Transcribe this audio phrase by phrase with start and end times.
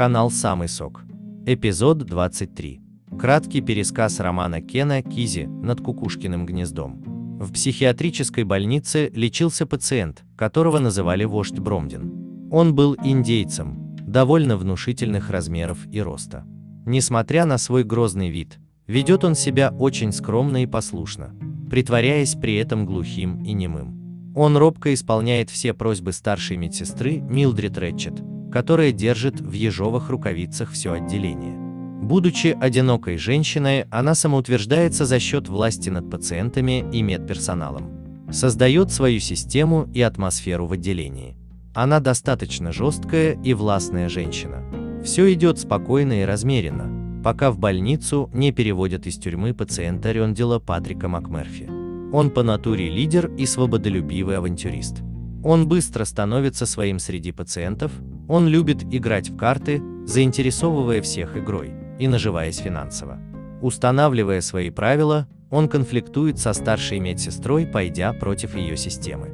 [0.00, 1.02] Канал «Самый сок».
[1.44, 2.80] Эпизод 23.
[3.18, 7.02] Краткий пересказ романа Кена Кизи «Над кукушкиным гнездом».
[7.38, 12.48] В психиатрической больнице лечился пациент, которого называли вождь Бромдин.
[12.50, 16.46] Он был индейцем, довольно внушительных размеров и роста.
[16.86, 21.34] Несмотря на свой грозный вид, ведет он себя очень скромно и послушно,
[21.68, 24.32] притворяясь при этом глухим и немым.
[24.34, 30.92] Он робко исполняет все просьбы старшей медсестры Милдрид Рэтчет, которая держит в ежовых рукавицах все
[30.92, 31.56] отделение.
[32.02, 38.28] Будучи одинокой женщиной, она самоутверждается за счет власти над пациентами и медперсоналом.
[38.32, 41.36] Создает свою систему и атмосферу в отделении.
[41.74, 44.64] Она достаточно жесткая и властная женщина.
[45.04, 51.06] Все идет спокойно и размеренно, пока в больницу не переводят из тюрьмы пациента Рендела Патрика
[51.06, 51.68] МакМерфи.
[52.12, 55.02] Он по натуре лидер и свободолюбивый авантюрист.
[55.44, 57.92] Он быстро становится своим среди пациентов,
[58.30, 63.18] он любит играть в карты, заинтересовывая всех игрой и наживаясь финансово.
[63.60, 69.30] Устанавливая свои правила, он конфликтует со старшей медсестрой, пойдя против ее системы.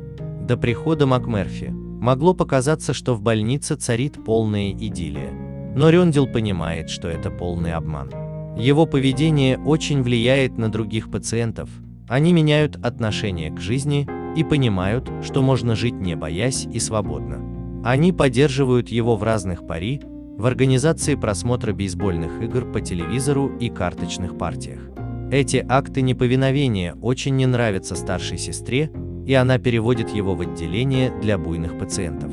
[0.48, 5.30] До прихода МакМерфи могло показаться, что в больнице царит полная идиллия,
[5.76, 8.10] но Рендел понимает, что это полный обман.
[8.56, 11.68] Его поведение очень влияет на других пациентов,
[12.08, 17.55] они меняют отношение к жизни и понимают, что можно жить не боясь и свободно.
[17.86, 24.36] Они поддерживают его в разных пари, в организации просмотра бейсбольных игр по телевизору и карточных
[24.36, 24.80] партиях.
[25.30, 28.90] Эти акты неповиновения очень не нравятся старшей сестре,
[29.24, 32.32] и она переводит его в отделение для буйных пациентов.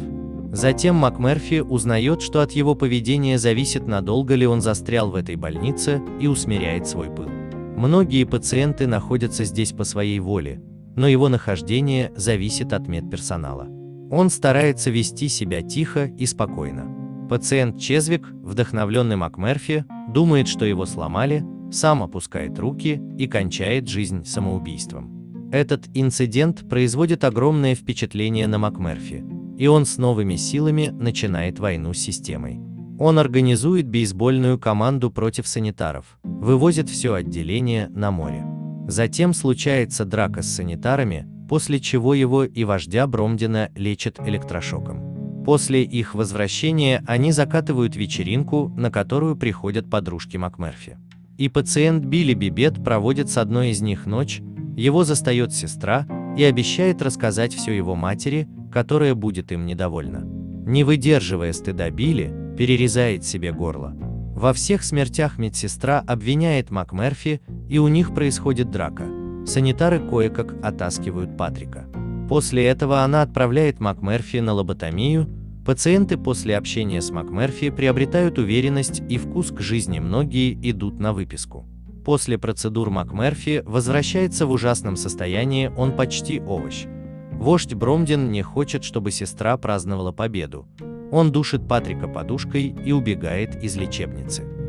[0.51, 6.01] Затем МакМерфи узнает, что от его поведения зависит, надолго ли он застрял в этой больнице
[6.19, 7.29] и усмиряет свой пыл.
[7.77, 10.63] Многие пациенты находятся здесь по своей воле,
[10.95, 13.67] но его нахождение зависит от медперсонала.
[14.15, 17.27] Он старается вести себя тихо и спокойно.
[17.31, 25.49] Пациент Чезвик, вдохновленный МакМерфи, думает, что его сломали, сам опускает руки и кончает жизнь самоубийством.
[25.51, 29.25] Этот инцидент производит огромное впечатление на МакМерфи,
[29.57, 32.59] и он с новыми силами начинает войну с системой.
[32.99, 38.45] Он организует бейсбольную команду против санитаров, вывозит все отделение на море.
[38.87, 45.43] Затем случается драка с санитарами, после чего его и вождя Бромдина лечат электрошоком.
[45.45, 50.97] После их возвращения они закатывают вечеринку, на которую приходят подружки МакМерфи.
[51.37, 54.41] И пациент Билли Бибет проводит с одной из них ночь,
[54.77, 60.21] его застает сестра и обещает рассказать все его матери, которая будет им недовольна.
[60.65, 63.93] Не выдерживая стыда Билли, перерезает себе горло.
[64.35, 69.07] Во всех смертях медсестра обвиняет МакМерфи, и у них происходит драка–
[69.45, 71.85] Санитары кое-как оттаскивают Патрика.
[72.29, 75.27] После этого она отправляет МакМерфи на лоботомию.
[75.65, 81.65] Пациенты после общения с МакМерфи приобретают уверенность и вкус к жизни, многие идут на выписку.
[82.05, 86.85] После процедур МакМерфи возвращается в ужасном состоянии, он почти овощ.
[87.31, 90.67] Вождь Бромдин не хочет, чтобы сестра праздновала победу.
[91.11, 94.62] Он душит Патрика подушкой и убегает из лечебницы.